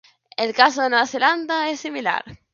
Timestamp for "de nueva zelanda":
0.81-1.69